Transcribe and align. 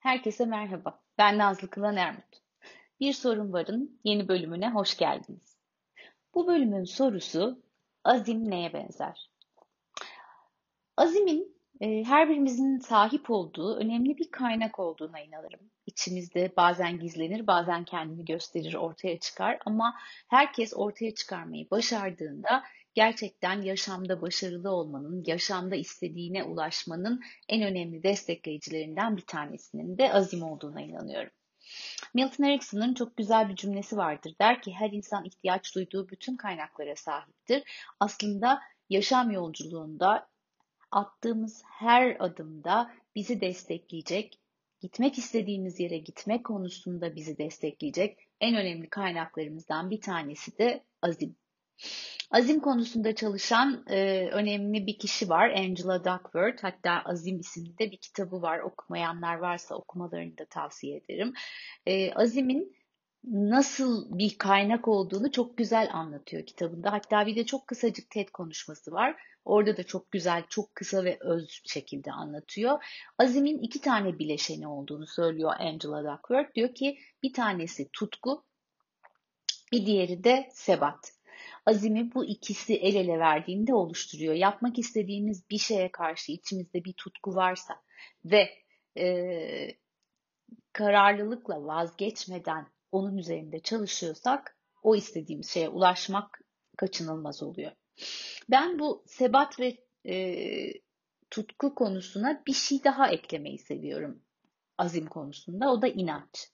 Herkese 0.00 0.44
merhaba. 0.44 1.00
Ben 1.18 1.38
Nazlı 1.38 1.70
Kılan 1.70 1.96
Ermut. 1.96 2.42
Bir 3.00 3.12
Sorun 3.12 3.52
Var'ın 3.52 4.00
yeni 4.04 4.28
bölümüne 4.28 4.70
hoş 4.70 4.96
geldiniz. 4.96 5.56
Bu 6.34 6.46
bölümün 6.46 6.84
sorusu 6.84 7.62
azim 8.04 8.50
neye 8.50 8.72
benzer? 8.72 9.30
Azimin 10.96 11.56
e, 11.80 12.04
her 12.04 12.28
birimizin 12.28 12.78
sahip 12.78 13.30
olduğu 13.30 13.76
önemli 13.76 14.18
bir 14.18 14.30
kaynak 14.30 14.78
olduğuna 14.78 15.20
inanırım. 15.20 15.70
İçimizde 15.86 16.52
bazen 16.56 16.98
gizlenir, 16.98 17.46
bazen 17.46 17.84
kendini 17.84 18.24
gösterir, 18.24 18.74
ortaya 18.74 19.18
çıkar 19.18 19.58
ama 19.66 19.94
herkes 20.28 20.72
ortaya 20.76 21.14
çıkarmayı 21.14 21.70
başardığında 21.70 22.62
gerçekten 22.94 23.62
yaşamda 23.62 24.22
başarılı 24.22 24.70
olmanın, 24.70 25.24
yaşamda 25.26 25.76
istediğine 25.76 26.44
ulaşmanın 26.44 27.20
en 27.48 27.62
önemli 27.62 28.02
destekleyicilerinden 28.02 29.16
bir 29.16 29.26
tanesinin 29.26 29.98
de 29.98 30.12
azim 30.12 30.42
olduğuna 30.42 30.80
inanıyorum. 30.80 31.30
Milton 32.14 32.44
Erickson'ın 32.44 32.94
çok 32.94 33.16
güzel 33.16 33.48
bir 33.48 33.56
cümlesi 33.56 33.96
vardır. 33.96 34.34
Der 34.40 34.62
ki 34.62 34.72
her 34.72 34.90
insan 34.90 35.24
ihtiyaç 35.24 35.74
duyduğu 35.74 36.08
bütün 36.08 36.36
kaynaklara 36.36 36.96
sahiptir. 36.96 37.62
Aslında 38.00 38.60
yaşam 38.88 39.30
yolculuğunda 39.30 40.28
attığımız 40.90 41.62
her 41.66 42.16
adımda 42.18 42.94
bizi 43.14 43.40
destekleyecek, 43.40 44.40
gitmek 44.80 45.18
istediğimiz 45.18 45.80
yere 45.80 45.98
gitmek 45.98 46.44
konusunda 46.44 47.16
bizi 47.16 47.38
destekleyecek 47.38 48.18
en 48.40 48.56
önemli 48.56 48.88
kaynaklarımızdan 48.88 49.90
bir 49.90 50.00
tanesi 50.00 50.58
de 50.58 50.84
azim. 51.02 51.36
Azim 52.30 52.60
konusunda 52.60 53.14
çalışan 53.14 53.84
e, 53.90 54.28
önemli 54.32 54.86
bir 54.86 54.98
kişi 54.98 55.28
var. 55.28 55.50
Angela 55.50 56.04
Duckworth. 56.04 56.64
Hatta 56.64 57.02
Azim 57.04 57.40
isimli 57.40 57.78
de 57.78 57.90
bir 57.90 57.96
kitabı 57.96 58.42
var. 58.42 58.58
Okumayanlar 58.58 59.34
varsa 59.34 59.74
okumalarını 59.74 60.38
da 60.38 60.44
tavsiye 60.44 60.96
ederim. 60.96 61.32
E, 61.86 62.12
Azim'in 62.12 62.76
nasıl 63.24 64.18
bir 64.18 64.38
kaynak 64.38 64.88
olduğunu 64.88 65.32
çok 65.32 65.56
güzel 65.56 65.88
anlatıyor 65.92 66.46
kitabında. 66.46 66.92
Hatta 66.92 67.26
bir 67.26 67.36
de 67.36 67.46
çok 67.46 67.66
kısacık 67.66 68.10
TED 68.10 68.28
konuşması 68.28 68.92
var. 68.92 69.16
Orada 69.44 69.76
da 69.76 69.82
çok 69.82 70.10
güzel, 70.10 70.44
çok 70.48 70.74
kısa 70.74 71.04
ve 71.04 71.18
öz 71.20 71.60
şekilde 71.64 72.12
anlatıyor. 72.12 72.84
Azim'in 73.18 73.58
iki 73.58 73.80
tane 73.80 74.18
bileşeni 74.18 74.68
olduğunu 74.68 75.06
söylüyor 75.06 75.52
Angela 75.58 76.04
Duckworth. 76.04 76.54
Diyor 76.54 76.74
ki 76.74 76.98
bir 77.22 77.32
tanesi 77.32 77.88
tutku, 77.92 78.44
bir 79.72 79.86
diğeri 79.86 80.24
de 80.24 80.48
sebat 80.52 81.12
azimi 81.66 82.14
bu 82.14 82.24
ikisi 82.24 82.74
el 82.74 82.94
ele 82.94 83.18
verdiğinde 83.18 83.74
oluşturuyor. 83.74 84.34
Yapmak 84.34 84.78
istediğimiz 84.78 85.50
bir 85.50 85.58
şeye 85.58 85.92
karşı 85.92 86.32
içimizde 86.32 86.84
bir 86.84 86.92
tutku 86.92 87.34
varsa 87.34 87.74
ve 88.24 88.50
e, 88.98 89.76
kararlılıkla 90.72 91.64
vazgeçmeden 91.64 92.66
onun 92.92 93.16
üzerinde 93.16 93.60
çalışıyorsak 93.60 94.56
o 94.82 94.96
istediğimiz 94.96 95.50
şeye 95.50 95.68
ulaşmak 95.68 96.40
kaçınılmaz 96.76 97.42
oluyor. 97.42 97.72
Ben 98.50 98.78
bu 98.78 99.04
sebat 99.06 99.60
ve 99.60 99.76
e, 100.06 100.72
tutku 101.30 101.74
konusuna 101.74 102.42
bir 102.46 102.52
şey 102.52 102.84
daha 102.84 103.10
eklemeyi 103.10 103.58
seviyorum 103.58 104.22
azim 104.78 105.06
konusunda. 105.06 105.72
O 105.72 105.82
da 105.82 105.88
inanç. 105.88 106.50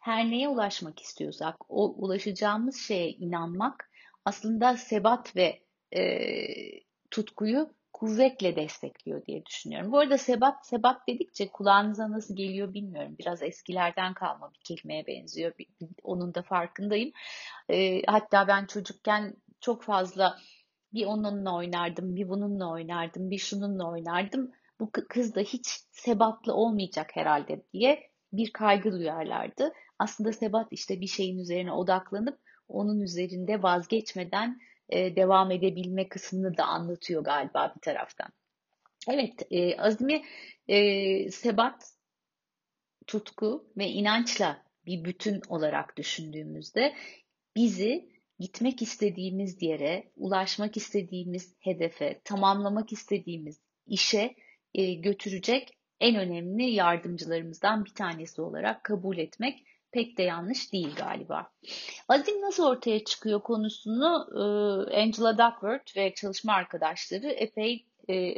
Her 0.00 0.30
neye 0.30 0.48
ulaşmak 0.48 1.00
istiyorsak 1.00 1.56
o 1.68 1.94
ulaşacağımız 1.94 2.76
şeye 2.76 3.10
inanmak 3.10 3.89
aslında 4.24 4.76
sebat 4.76 5.36
ve 5.36 5.60
e, 5.96 6.02
tutkuyu 7.10 7.70
kuvvetle 7.92 8.56
destekliyor 8.56 9.26
diye 9.26 9.46
düşünüyorum. 9.46 9.92
Bu 9.92 9.98
arada 9.98 10.18
sebat 10.18 10.66
sebat 10.66 11.08
dedikçe 11.08 11.48
kulağınıza 11.48 12.10
nasıl 12.10 12.36
geliyor 12.36 12.74
bilmiyorum. 12.74 13.16
Biraz 13.18 13.42
eskilerden 13.42 14.14
kalma 14.14 14.52
bir 14.52 14.60
kelimeye 14.64 15.06
benziyor. 15.06 15.52
Onun 16.02 16.34
da 16.34 16.42
farkındayım. 16.42 17.12
E, 17.70 18.02
hatta 18.06 18.48
ben 18.48 18.66
çocukken 18.66 19.36
çok 19.60 19.82
fazla 19.82 20.38
bir 20.94 21.06
onunla 21.06 21.54
oynardım, 21.54 22.16
bir 22.16 22.28
bununla 22.28 22.70
oynardım, 22.70 23.30
bir 23.30 23.38
şununla 23.38 23.90
oynardım. 23.90 24.52
Bu 24.80 24.90
kız 24.90 25.34
da 25.34 25.40
hiç 25.40 25.66
sebatlı 25.90 26.54
olmayacak 26.54 27.10
herhalde 27.14 27.62
diye 27.72 28.10
bir 28.32 28.52
kaygı 28.52 28.92
duyarlardı. 28.92 29.72
Aslında 29.98 30.32
sebat 30.32 30.68
işte 30.70 31.00
bir 31.00 31.06
şeyin 31.06 31.38
üzerine 31.38 31.72
odaklanıp 31.72 32.38
onun 32.70 33.00
üzerinde 33.00 33.62
vazgeçmeden 33.62 34.60
e, 34.88 35.16
devam 35.16 35.50
edebilme 35.50 36.08
kısmını 36.08 36.56
da 36.56 36.64
anlatıyor 36.64 37.24
galiba 37.24 37.72
bir 37.76 37.80
taraftan. 37.80 38.28
Evet, 39.08 39.46
e, 39.50 39.76
azmi 39.76 40.22
e, 40.68 41.30
sebat, 41.30 41.92
tutku 43.06 43.72
ve 43.76 43.88
inançla 43.88 44.62
bir 44.86 45.04
bütün 45.04 45.40
olarak 45.48 45.96
düşündüğümüzde 45.96 46.94
bizi 47.56 48.10
gitmek 48.38 48.82
istediğimiz 48.82 49.62
yere, 49.62 50.12
ulaşmak 50.16 50.76
istediğimiz 50.76 51.54
hedefe, 51.60 52.20
tamamlamak 52.24 52.92
istediğimiz 52.92 53.60
işe 53.86 54.34
götürecek 54.98 55.78
en 56.00 56.16
önemli 56.16 56.70
yardımcılarımızdan 56.70 57.84
bir 57.84 57.94
tanesi 57.94 58.42
olarak 58.42 58.84
kabul 58.84 59.18
etmek 59.18 59.64
pek 59.92 60.18
de 60.18 60.22
yanlış 60.22 60.72
değil 60.72 60.94
galiba. 60.96 61.50
Azim 62.08 62.40
nasıl 62.40 62.66
ortaya 62.66 63.04
çıkıyor 63.04 63.40
konusunu 63.40 64.28
e, 64.34 64.40
Angela 65.00 65.38
Duckworth 65.38 65.96
ve 65.96 66.14
çalışma 66.14 66.52
arkadaşları 66.52 67.26
epey 67.26 67.86
e, 68.08 68.34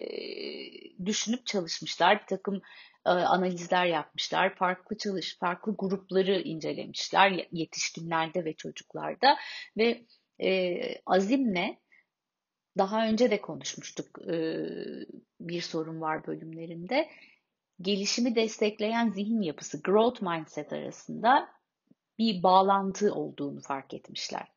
düşünüp 1.07 1.47
çalışmışlar. 1.47 2.23
Bir 2.23 2.27
takım 2.27 2.63
e, 3.07 3.11
analizler 3.11 3.87
yapmışlar. 3.87 4.55
Farklı 4.55 4.99
çalış, 4.99 5.39
farklı 5.39 5.75
grupları 5.79 6.41
incelemişler 6.41 7.47
yetişkinlerde 7.53 8.45
ve 8.45 8.53
çocuklarda 8.53 9.37
ve 9.77 10.03
azimle 11.07 11.79
daha 12.79 13.07
önce 13.07 13.31
de 13.31 13.41
konuşmuştuk 13.41 14.19
bir 15.41 15.61
sorun 15.61 16.01
var 16.01 16.27
bölümlerinde 16.27 17.09
gelişimi 17.81 18.35
destekleyen 18.35 19.11
zihin 19.11 19.43
yapısı, 19.43 19.83
growth 19.83 20.23
mindset 20.23 20.73
arasında 20.73 21.49
bir 22.19 22.43
bağlantı 22.43 23.15
olduğunu 23.15 23.61
fark 23.61 23.95
etmişler. 23.95 24.49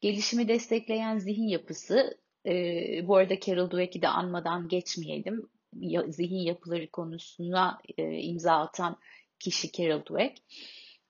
Gelişimi 0.00 0.48
destekleyen 0.48 1.18
zihin 1.18 1.48
yapısı, 1.48 2.18
e, 2.46 2.52
bu 3.06 3.16
arada 3.16 3.40
Carol 3.40 3.70
Dweck'i 3.70 4.02
de 4.02 4.08
anmadan 4.08 4.68
geçmeyelim. 4.68 5.48
Ya, 5.72 6.02
zihin 6.08 6.38
yapıları 6.38 6.90
konusuna 6.90 7.78
e, 7.98 8.18
imza 8.18 8.52
atan 8.52 8.96
kişi 9.38 9.72
Carol 9.72 10.00
Dweck. 10.00 10.42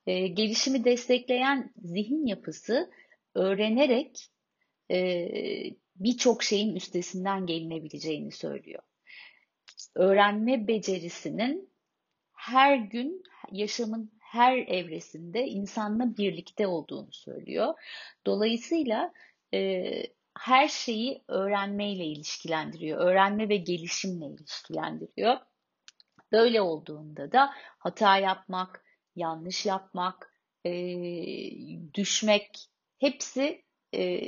E, 0.07 0.27
gelişimi 0.27 0.83
destekleyen 0.85 1.73
zihin 1.77 2.25
yapısı 2.25 2.91
öğrenerek 3.35 4.27
e, 4.91 5.27
birçok 5.95 6.43
şeyin 6.43 6.75
üstesinden 6.75 7.45
gelinebileceğini 7.45 8.31
söylüyor 8.31 8.83
öğrenme 9.95 10.67
becerisinin 10.67 11.69
her 12.33 12.77
gün 12.77 13.23
yaşamın 13.51 14.11
her 14.19 14.57
evresinde 14.57 15.47
insanla 15.47 16.17
birlikte 16.17 16.67
olduğunu 16.67 17.11
söylüyor. 17.11 17.73
Dolayısıyla 18.25 19.13
e, 19.53 19.91
her 20.37 20.67
şeyi 20.67 21.23
öğrenmeyle 21.27 22.05
ilişkilendiriyor. 22.05 22.99
Öğrenme 22.99 23.49
ve 23.49 23.57
gelişimle 23.57 24.25
ilişkilendiriyor. 24.25 25.37
Böyle 26.31 26.61
olduğunda 26.61 27.31
da 27.31 27.53
hata 27.77 28.17
yapmak, 28.17 28.83
yanlış 29.15 29.65
yapmak, 29.65 30.33
e, 30.65 30.73
düşmek 31.93 32.69
hepsi 32.97 33.63
e, 33.93 34.21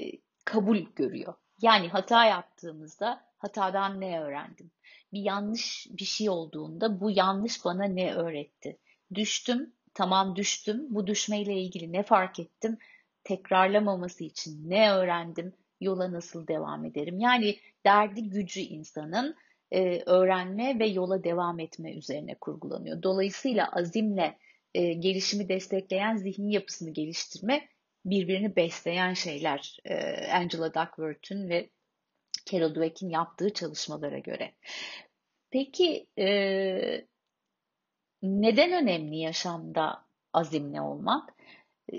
kabul 0.45 0.77
görüyor. 0.77 1.33
Yani 1.61 1.89
hata 1.89 2.25
yaptığımızda 2.25 3.27
hatadan 3.37 4.01
ne 4.01 4.21
öğrendim? 4.21 4.71
Bir 5.13 5.21
yanlış 5.21 5.87
bir 5.89 6.05
şey 6.05 6.29
olduğunda 6.29 7.01
bu 7.01 7.11
yanlış 7.11 7.65
bana 7.65 7.83
ne 7.85 8.13
öğretti? 8.13 8.77
Düştüm, 9.13 9.73
tamam 9.93 10.35
düştüm. 10.35 10.85
Bu 10.89 11.07
düşmeyle 11.07 11.61
ilgili 11.61 11.93
ne 11.93 12.03
fark 12.03 12.39
ettim? 12.39 12.77
Tekrarlamaması 13.23 14.23
için 14.23 14.69
ne 14.69 14.91
öğrendim? 14.91 15.53
Yola 15.81 16.11
nasıl 16.11 16.47
devam 16.47 16.85
ederim? 16.85 17.19
Yani 17.19 17.57
derdi 17.85 18.29
gücü 18.29 18.59
insanın 18.59 19.35
e, 19.71 20.01
öğrenme 20.05 20.79
ve 20.79 20.87
yola 20.87 21.23
devam 21.23 21.59
etme 21.59 21.93
üzerine 21.93 22.35
kurgulanıyor. 22.35 23.03
Dolayısıyla 23.03 23.69
azimle 23.71 24.37
e, 24.73 24.93
gelişimi 24.93 25.49
destekleyen 25.49 26.15
zihin 26.15 26.47
yapısını 26.49 26.89
geliştirme 26.89 27.67
birbirini 28.05 28.55
besleyen 28.55 29.13
şeyler. 29.13 29.77
E, 29.85 30.27
Angela 30.31 30.73
Duckworth'un 30.73 31.49
ve 31.49 31.69
Carol 32.51 32.75
Dweck'in 32.75 33.09
yaptığı 33.09 33.53
çalışmalara 33.53 34.19
göre. 34.19 34.53
Peki 35.51 36.07
e, 36.17 36.27
neden 38.21 38.83
önemli 38.83 39.17
yaşamda 39.17 40.05
azimli 40.33 40.81
olmak? 40.81 41.33
E, 41.93 41.97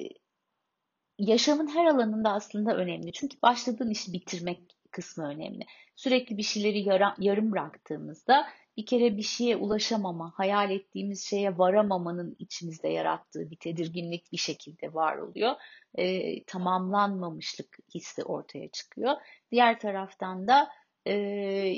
yaşamın 1.19 1.69
her 1.69 1.87
alanında 1.87 2.33
aslında 2.33 2.77
önemli. 2.77 3.13
Çünkü 3.13 3.37
başladığın 3.43 3.91
işi 3.91 4.13
bitirmek 4.13 4.77
kısmı 4.91 5.29
önemli. 5.29 5.67
Sürekli 5.97 6.37
bir 6.37 6.43
şeyleri 6.43 6.89
yara, 6.89 7.15
yarım 7.19 7.53
bıraktığımızda 7.53 8.47
bir 8.79 8.87
kere 8.87 9.17
bir 9.17 9.23
şeye 9.23 9.57
ulaşamama, 9.57 10.33
hayal 10.37 10.71
ettiğimiz 10.71 11.27
şeye 11.27 11.59
varamamanın 11.59 12.37
içimizde 12.39 12.89
yarattığı 12.89 13.51
bir 13.51 13.57
tedirginlik 13.57 14.33
bir 14.33 14.37
şekilde 14.37 14.95
var 14.95 15.17
oluyor. 15.17 15.55
E, 15.95 16.45
tamamlanmamışlık 16.45 17.79
hissi 17.95 18.25
ortaya 18.25 18.69
çıkıyor. 18.69 19.17
Diğer 19.51 19.81
taraftan 19.81 20.49
da 20.49 20.69
e, 21.07 21.75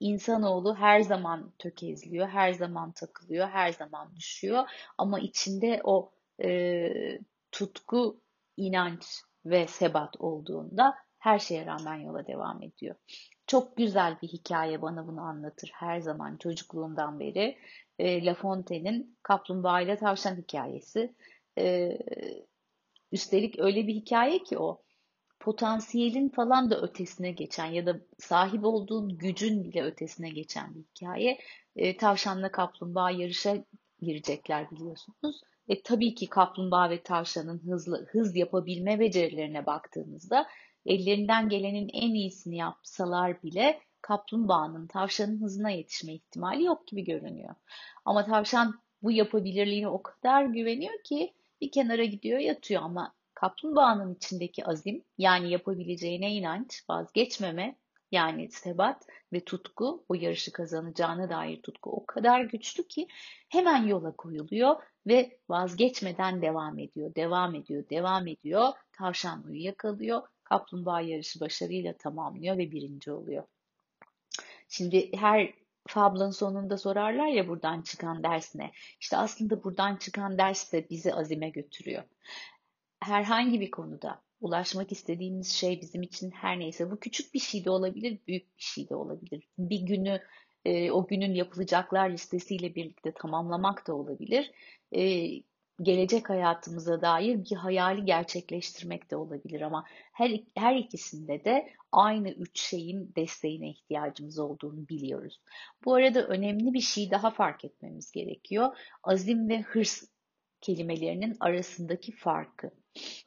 insanoğlu 0.00 0.76
her 0.76 1.00
zaman 1.00 1.52
tökezliyor, 1.58 2.28
her 2.28 2.52
zaman 2.52 2.92
takılıyor, 2.92 3.48
her 3.48 3.72
zaman 3.72 4.16
düşüyor. 4.16 4.64
Ama 4.98 5.20
içinde 5.20 5.80
o 5.84 6.12
e, 6.42 6.90
tutku, 7.52 8.20
inanç 8.56 9.22
ve 9.44 9.66
sebat 9.66 10.16
olduğunda 10.18 10.94
her 11.24 11.38
şeye 11.38 11.66
rağmen 11.66 11.94
yola 11.94 12.26
devam 12.26 12.62
ediyor. 12.62 12.94
Çok 13.46 13.76
güzel 13.76 14.16
bir 14.22 14.28
hikaye 14.28 14.82
bana 14.82 15.06
bunu 15.06 15.20
anlatır 15.20 15.70
her 15.74 16.00
zaman 16.00 16.36
çocukluğumdan 16.36 17.20
beri. 17.20 17.58
E, 17.98 18.24
La 18.24 18.34
Fontaine'in 18.34 19.18
Kaplumbağa 19.22 19.80
ile 19.80 19.96
Tavşan 19.96 20.36
hikayesi. 20.36 21.14
E, 21.58 21.98
üstelik 23.12 23.58
öyle 23.58 23.86
bir 23.86 23.94
hikaye 23.94 24.38
ki 24.42 24.58
o 24.58 24.82
potansiyelin 25.40 26.28
falan 26.28 26.70
da 26.70 26.80
ötesine 26.80 27.30
geçen 27.32 27.66
ya 27.66 27.86
da 27.86 28.00
sahip 28.18 28.64
olduğun 28.64 29.18
gücün 29.18 29.64
bile 29.64 29.82
ötesine 29.84 30.30
geçen 30.30 30.74
bir 30.74 30.80
hikaye. 30.80 31.38
E, 31.76 31.96
tavşanla 31.96 32.52
kaplumbağa 32.52 33.10
yarışa 33.10 33.64
girecekler 34.00 34.70
biliyorsunuz. 34.70 35.40
E, 35.68 35.82
tabii 35.82 36.14
ki 36.14 36.28
kaplumbağa 36.28 36.90
ve 36.90 37.02
tavşanın 37.02 37.58
hızlı 37.58 38.06
hız 38.06 38.36
yapabilme 38.36 39.00
becerilerine 39.00 39.66
baktığımızda 39.66 40.46
ellerinden 40.86 41.48
gelenin 41.48 41.90
en 41.92 42.14
iyisini 42.14 42.56
yapsalar 42.56 43.42
bile 43.42 43.80
kaplumbağanın 44.00 44.86
tavşanın 44.86 45.40
hızına 45.40 45.70
yetişme 45.70 46.14
ihtimali 46.14 46.64
yok 46.64 46.86
gibi 46.86 47.04
görünüyor. 47.04 47.54
Ama 48.04 48.24
tavşan 48.24 48.80
bu 49.02 49.12
yapabilirliğine 49.12 49.88
o 49.88 50.02
kadar 50.02 50.44
güveniyor 50.44 51.02
ki 51.04 51.34
bir 51.60 51.70
kenara 51.70 52.04
gidiyor 52.04 52.38
yatıyor 52.38 52.82
ama 52.82 53.14
kaplumbağanın 53.34 54.14
içindeki 54.14 54.66
azim 54.66 55.04
yani 55.18 55.50
yapabileceğine 55.50 56.34
inanç, 56.34 56.84
vazgeçmeme 56.90 57.76
yani 58.12 58.50
sebat 58.50 59.06
ve 59.32 59.44
tutku 59.44 60.04
o 60.08 60.14
yarışı 60.14 60.52
kazanacağına 60.52 61.30
dair 61.30 61.62
tutku 61.62 61.90
o 61.90 62.06
kadar 62.06 62.40
güçlü 62.40 62.88
ki 62.88 63.08
hemen 63.48 63.86
yola 63.86 64.16
koyuluyor 64.16 64.76
ve 65.06 65.38
vazgeçmeden 65.48 66.42
devam 66.42 66.78
ediyor, 66.78 67.14
devam 67.14 67.54
ediyor, 67.54 67.88
devam 67.90 68.26
ediyor. 68.26 68.72
Tavşan 68.92 69.44
uyuyakalıyor 69.44 70.22
Kaplumbağa 70.44 71.00
yarışı 71.00 71.40
başarıyla 71.40 71.96
tamamlıyor 71.96 72.58
ve 72.58 72.72
birinci 72.72 73.12
oluyor. 73.12 73.44
Şimdi 74.68 75.16
her 75.16 75.54
fablın 75.86 76.30
sonunda 76.30 76.78
sorarlar 76.78 77.26
ya 77.26 77.48
buradan 77.48 77.82
çıkan 77.82 78.22
ders 78.22 78.54
ne? 78.54 78.72
İşte 79.00 79.16
aslında 79.16 79.64
buradan 79.64 79.96
çıkan 79.96 80.38
ders 80.38 80.72
de 80.72 80.90
bizi 80.90 81.14
azime 81.14 81.48
götürüyor. 81.50 82.02
Herhangi 83.00 83.60
bir 83.60 83.70
konuda 83.70 84.22
ulaşmak 84.40 84.92
istediğimiz 84.92 85.52
şey 85.52 85.80
bizim 85.80 86.02
için 86.02 86.30
her 86.30 86.58
neyse 86.58 86.90
bu 86.90 87.00
küçük 87.00 87.34
bir 87.34 87.38
şey 87.38 87.64
de 87.64 87.70
olabilir, 87.70 88.18
büyük 88.26 88.58
bir 88.58 88.62
şey 88.62 88.88
de 88.88 88.94
olabilir. 88.94 89.48
Bir 89.58 89.80
günü 89.80 90.20
e, 90.64 90.90
o 90.90 91.06
günün 91.06 91.34
yapılacaklar 91.34 92.10
listesiyle 92.10 92.74
birlikte 92.74 93.12
tamamlamak 93.12 93.86
da 93.86 93.94
olabilir. 93.94 94.52
Gelecek 95.82 96.30
hayatımıza 96.30 97.00
dair 97.00 97.44
bir 97.44 97.56
hayali 97.56 98.04
gerçekleştirmek 98.04 99.10
de 99.10 99.16
olabilir 99.16 99.60
ama 99.60 99.84
her, 100.12 100.40
her 100.54 100.76
ikisinde 100.76 101.44
de 101.44 101.72
aynı 101.92 102.30
üç 102.30 102.60
şeyin 102.60 103.12
desteğine 103.16 103.68
ihtiyacımız 103.68 104.38
olduğunu 104.38 104.88
biliyoruz. 104.88 105.40
Bu 105.84 105.94
arada 105.94 106.26
önemli 106.26 106.72
bir 106.72 106.80
şey 106.80 107.10
daha 107.10 107.30
fark 107.30 107.64
etmemiz 107.64 108.12
gerekiyor. 108.12 108.76
Azim 109.02 109.48
ve 109.48 109.60
hırs 109.60 110.04
kelimelerinin 110.60 111.36
arasındaki 111.40 112.12
farkı. 112.12 112.70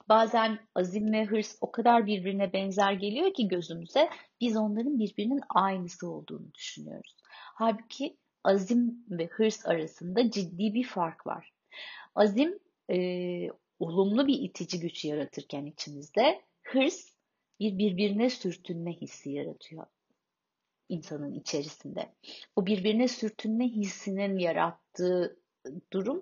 Bazen 0.09 0.59
azim 0.75 1.11
ve 1.11 1.25
hırs 1.25 1.57
o 1.61 1.71
kadar 1.71 2.05
birbirine 2.05 2.53
benzer 2.53 2.93
geliyor 2.93 3.33
ki 3.33 3.47
gözümüze 3.47 4.09
biz 4.41 4.57
onların 4.57 4.99
birbirinin 4.99 5.41
aynısı 5.49 6.09
olduğunu 6.09 6.53
düşünüyoruz. 6.53 7.15
Halbuki 7.55 8.17
azim 8.43 9.05
ve 9.09 9.25
hırs 9.25 9.65
arasında 9.65 10.31
ciddi 10.31 10.73
bir 10.73 10.83
fark 10.83 11.27
var. 11.27 11.56
Azim 12.17 12.59
e, 12.91 12.97
olumlu 13.79 14.27
bir 14.27 14.39
itici 14.39 14.79
güç 14.79 15.05
yaratırken 15.05 15.65
içimizde 15.65 16.41
hırs 16.63 17.13
bir 17.59 17.77
birbirine 17.77 18.29
sürtünme 18.29 18.93
hissi 18.93 19.29
yaratıyor 19.29 19.85
insanın 20.89 21.33
içerisinde. 21.33 22.13
O 22.55 22.65
birbirine 22.65 23.07
sürtünme 23.07 23.67
hissinin 23.67 24.37
yarattığı 24.37 25.39
durum 25.93 26.21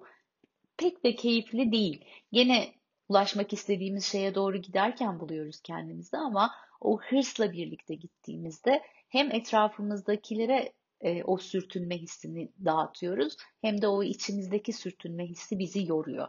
pek 0.78 1.04
de 1.04 1.16
keyifli 1.16 1.72
değil. 1.72 2.06
Gene 2.32 2.74
ulaşmak 3.10 3.54
istediğimiz 3.54 4.06
şeye 4.06 4.36
doğru 4.36 4.58
giderken 4.58 5.20
buluyoruz 5.20 5.62
kendimizi 5.62 6.18
ama 6.18 6.52
o 6.82 7.00
hırsla 7.02 7.52
birlikte 7.52 7.96
gittiğimizde 7.96 8.82
hem 9.10 9.32
etrafımızdakilere 9.32 10.74
e, 11.06 11.24
o 11.24 11.38
sürtünme 11.38 11.98
hissini 11.98 12.52
dağıtıyoruz. 12.66 13.38
Hem 13.62 13.82
de 13.82 13.88
o 13.88 14.04
içimizdeki 14.04 14.74
sürtünme 14.74 15.26
hissi 15.26 15.60
bizi 15.60 15.88
yoruyor. 15.88 16.28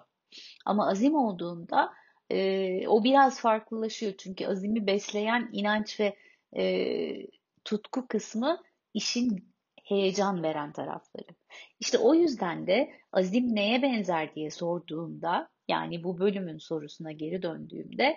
Ama 0.65 0.91
azim 0.91 1.15
olduğunda 1.15 1.93
e, 2.31 2.89
o 2.89 3.05
biraz 3.05 3.41
farklılaşıyor. 3.41 4.13
Çünkü 4.19 4.47
azimi 4.47 4.87
besleyen 4.87 5.51
inanç 5.53 6.01
ve 6.01 6.17
e, 6.57 6.65
tutku 7.65 8.09
kısmı 8.09 8.63
işin 8.95 9.55
heyecan 9.85 10.43
veren 10.43 10.73
tarafları. 10.73 11.29
İşte 11.81 11.99
o 11.99 12.15
yüzden 12.15 12.67
de 12.67 12.91
azim 13.13 13.55
neye 13.55 13.83
benzer 13.83 14.35
diye 14.35 14.51
sorduğumda 14.51 15.49
yani 15.69 16.05
bu 16.05 16.19
bölümün 16.19 16.59
sorusuna 16.59 17.13
geri 17.13 17.43
döndüğümde 17.43 18.17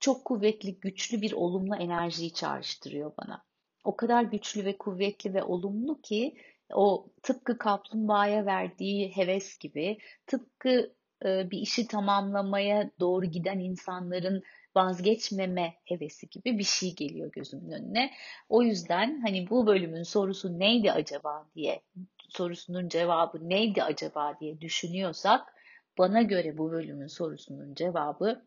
çok 0.00 0.24
kuvvetli, 0.24 0.80
güçlü 0.80 1.20
bir 1.20 1.32
olumlu 1.32 1.76
enerjiyi 1.76 2.32
çağrıştırıyor 2.32 3.12
bana 3.18 3.44
o 3.86 3.96
kadar 3.96 4.22
güçlü 4.22 4.64
ve 4.64 4.78
kuvvetli 4.78 5.34
ve 5.34 5.42
olumlu 5.42 6.00
ki 6.00 6.34
o 6.72 7.06
tıpkı 7.22 7.58
kaplumbağaya 7.58 8.46
verdiği 8.46 9.16
heves 9.16 9.58
gibi, 9.58 9.98
tıpkı 10.26 10.92
e, 11.24 11.50
bir 11.50 11.58
işi 11.58 11.86
tamamlamaya 11.86 12.90
doğru 13.00 13.26
giden 13.26 13.58
insanların 13.58 14.42
vazgeçmeme 14.76 15.74
hevesi 15.84 16.28
gibi 16.28 16.58
bir 16.58 16.64
şey 16.64 16.94
geliyor 16.94 17.32
gözümün 17.32 17.70
önüne. 17.70 18.10
O 18.48 18.62
yüzden 18.62 19.20
hani 19.20 19.50
bu 19.50 19.66
bölümün 19.66 20.02
sorusu 20.02 20.58
neydi 20.58 20.92
acaba 20.92 21.46
diye, 21.54 21.80
sorusunun 22.28 22.88
cevabı 22.88 23.48
neydi 23.48 23.82
acaba 23.82 24.36
diye 24.40 24.60
düşünüyorsak, 24.60 25.54
bana 25.98 26.22
göre 26.22 26.58
bu 26.58 26.70
bölümün 26.70 27.06
sorusunun 27.06 27.74
cevabı 27.74 28.44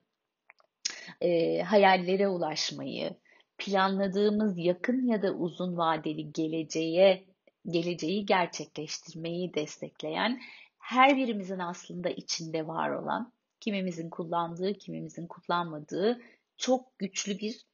e, 1.22 1.62
hayallere 1.62 2.28
ulaşmayı, 2.28 3.16
planladığımız 3.60 4.58
yakın 4.58 5.08
ya 5.08 5.22
da 5.22 5.32
uzun 5.32 5.78
vadeli 5.78 6.34
geleceğe 6.34 7.26
geleceği 7.70 8.26
gerçekleştirmeyi 8.26 9.54
destekleyen 9.54 10.42
her 10.80 11.18
birimizin 11.18 11.60
aslında 11.60 12.10
içinde 12.10 12.68
var 12.68 12.90
olan 12.90 13.34
kimimizin 13.60 14.10
kullandığı, 14.10 14.74
kimimizin 14.74 15.28
kullanmadığı 15.28 16.22
çok 16.58 17.00
güçlü 17.00 17.40
bir 17.40 17.66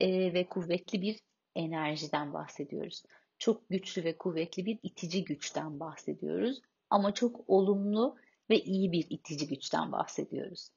e, 0.00 0.34
ve 0.34 0.48
kuvvetli 0.48 1.02
bir 1.02 1.20
enerjiden 1.54 2.32
bahsediyoruz. 2.32 3.02
Çok 3.38 3.68
güçlü 3.68 4.04
ve 4.04 4.18
kuvvetli 4.18 4.66
bir 4.66 4.78
itici 4.82 5.24
güçten 5.24 5.80
bahsediyoruz. 5.80 6.60
Ama 6.90 7.14
çok 7.14 7.40
olumlu 7.48 8.16
ve 8.50 8.60
iyi 8.60 8.92
bir 8.92 9.06
itici 9.10 9.46
güçten 9.46 9.92
bahsediyoruz. 9.92 10.70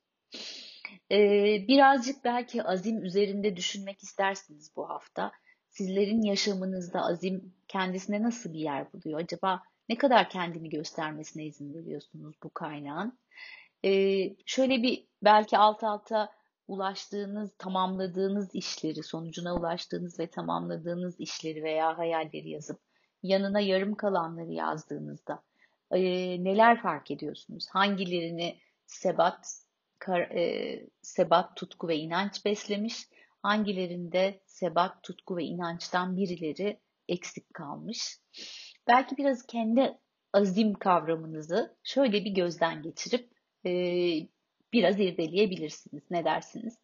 Ee, 1.11 1.65
birazcık 1.67 2.23
belki 2.25 2.63
azim 2.63 3.03
üzerinde 3.03 3.55
düşünmek 3.55 4.03
istersiniz 4.03 4.71
bu 4.75 4.89
hafta. 4.89 5.31
Sizlerin 5.69 6.21
yaşamınızda 6.21 7.01
azim 7.01 7.53
kendisine 7.67 8.23
nasıl 8.23 8.53
bir 8.53 8.59
yer 8.59 8.93
buluyor? 8.93 9.19
Acaba 9.19 9.63
ne 9.89 9.97
kadar 9.97 10.29
kendini 10.29 10.69
göstermesine 10.69 11.45
izin 11.45 11.73
veriyorsunuz 11.73 12.35
bu 12.43 12.49
kaynağın? 12.49 13.19
Ee, 13.85 14.35
şöyle 14.45 14.83
bir 14.83 15.07
belki 15.23 15.57
alt 15.57 15.83
alta 15.83 16.31
ulaştığınız, 16.67 17.51
tamamladığınız 17.57 18.55
işleri, 18.55 19.03
sonucuna 19.03 19.55
ulaştığınız 19.55 20.19
ve 20.19 20.27
tamamladığınız 20.27 21.19
işleri 21.19 21.63
veya 21.63 21.97
hayalleri 21.97 22.49
yazıp 22.49 22.79
yanına 23.23 23.59
yarım 23.59 23.95
kalanları 23.95 24.51
yazdığınızda 24.51 25.43
e, 25.91 25.99
neler 26.43 26.81
fark 26.81 27.11
ediyorsunuz? 27.11 27.67
Hangilerini 27.69 28.59
sebat, 28.85 29.66
kar, 29.99 30.21
e, 30.21 30.85
sebat, 31.01 31.55
tutku 31.55 31.87
ve 31.87 31.95
inanç 31.95 32.45
beslemiş. 32.45 33.07
Hangilerinde 33.41 34.41
sebat, 34.45 35.03
tutku 35.03 35.37
ve 35.37 35.43
inançtan 35.43 36.17
birileri 36.17 36.79
eksik 37.07 37.53
kalmış. 37.53 38.19
Belki 38.87 39.17
biraz 39.17 39.45
kendi 39.45 39.97
azim 40.33 40.73
kavramınızı 40.73 41.77
şöyle 41.83 42.25
bir 42.25 42.31
gözden 42.31 42.81
geçirip 42.81 43.31
e, 43.65 43.71
biraz 44.73 44.99
irdeleyebilirsiniz. 44.99 46.03
Ne 46.11 46.25
dersiniz? 46.25 46.77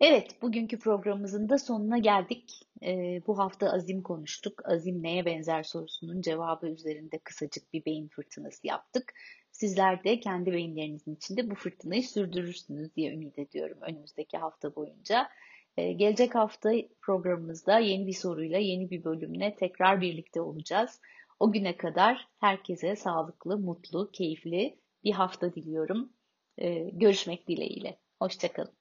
Evet, 0.00 0.42
bugünkü 0.42 0.78
programımızın 0.78 1.48
da 1.48 1.58
sonuna 1.58 1.98
geldik. 1.98 2.62
Ee, 2.82 3.22
bu 3.26 3.38
hafta 3.38 3.72
azim 3.72 4.02
konuştuk. 4.02 4.62
Azim 4.64 5.02
neye 5.02 5.24
benzer 5.24 5.62
sorusunun 5.62 6.20
cevabı 6.20 6.68
üzerinde 6.68 7.18
kısacık 7.18 7.72
bir 7.72 7.84
beyin 7.84 8.08
fırtınası 8.08 8.66
yaptık. 8.66 9.12
Sizler 9.60 10.04
de 10.04 10.20
kendi 10.20 10.52
beyinlerinizin 10.52 11.14
içinde 11.14 11.50
bu 11.50 11.54
fırtınayı 11.54 12.02
sürdürürsünüz 12.02 12.96
diye 12.96 13.12
ümit 13.12 13.38
ediyorum 13.38 13.78
önümüzdeki 13.80 14.38
hafta 14.38 14.76
boyunca. 14.76 15.28
Ee, 15.76 15.92
gelecek 15.92 16.34
hafta 16.34 16.70
programımızda 17.00 17.78
yeni 17.78 18.06
bir 18.06 18.12
soruyla, 18.12 18.58
yeni 18.58 18.90
bir 18.90 19.04
bölümle 19.04 19.54
tekrar 19.54 20.00
birlikte 20.00 20.40
olacağız. 20.40 21.00
O 21.40 21.52
güne 21.52 21.76
kadar 21.76 22.28
herkese 22.38 22.96
sağlıklı, 22.96 23.58
mutlu, 23.58 24.10
keyifli 24.10 24.80
bir 25.04 25.12
hafta 25.12 25.54
diliyorum. 25.54 26.12
Ee, 26.58 26.90
görüşmek 26.92 27.48
dileğiyle. 27.48 27.98
Hoşçakalın. 28.18 28.79